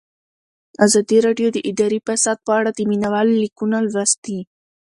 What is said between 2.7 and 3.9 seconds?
د مینه والو لیکونه